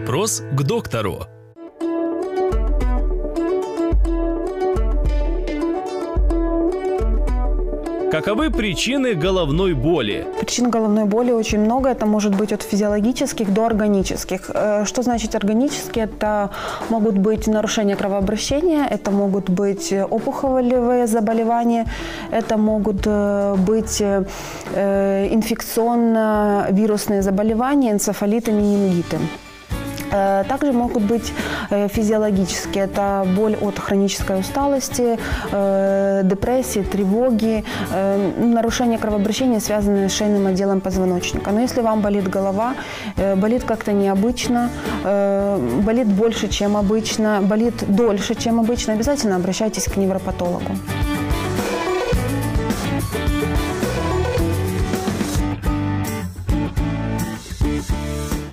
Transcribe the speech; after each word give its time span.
Вопрос 0.00 0.42
к 0.52 0.62
доктору. 0.62 1.18
Каковы 8.10 8.50
причины 8.50 9.14
головной 9.14 9.74
боли? 9.74 10.26
Причин 10.40 10.70
головной 10.70 11.04
боли 11.04 11.32
очень 11.32 11.60
много. 11.60 11.90
Это 11.90 12.06
может 12.06 12.34
быть 12.34 12.52
от 12.52 12.62
физиологических 12.62 13.52
до 13.52 13.66
органических. 13.66 14.50
Э, 14.54 14.84
Что 14.86 15.02
значит 15.02 15.34
органические? 15.34 16.04
Это 16.04 16.50
могут 16.88 17.18
быть 17.18 17.46
нарушения 17.46 17.94
кровообращения, 17.94 18.86
это 18.90 19.10
могут 19.10 19.50
быть 19.50 19.92
опухолевые 19.92 21.06
заболевания, 21.06 21.84
это 22.32 22.56
могут 22.56 23.02
э, 23.04 23.54
быть 23.58 24.00
э, 24.00 24.24
инфекционно-вирусные 25.30 27.20
заболевания, 27.22 27.92
энцефалиты, 27.92 28.50
менингиты. 28.50 29.18
Э, 30.12 30.44
Также 30.48 30.72
могут 30.72 31.02
быть 31.02 31.32
э, 31.70 31.88
физиологические. 31.88 32.84
Это 32.84 33.26
боль 33.36 33.56
от 33.60 33.78
хронической 33.78 34.40
усталости, 34.40 35.18
э, 35.52 36.22
депрессии, 36.24 36.82
тревоги, 36.82 37.64
нарушение 38.38 38.98
кровообращения, 38.98 39.60
связанные 39.60 40.08
с 40.08 40.12
шейным 40.12 40.46
отделом 40.46 40.80
позвоночника. 40.80 41.50
Но 41.50 41.60
если 41.60 41.82
вам 41.82 42.00
болит 42.00 42.28
голова, 42.28 42.74
болит 43.36 43.64
как-то 43.64 43.92
необычно, 43.92 44.70
болит 45.84 46.06
больше, 46.06 46.48
чем 46.48 46.76
обычно, 46.76 47.40
болит 47.42 47.74
дольше, 47.88 48.34
чем 48.34 48.60
обычно, 48.60 48.94
обязательно 48.94 49.36
обращайтесь 49.36 49.84
к 49.84 49.96
невропатологу. 49.96 50.72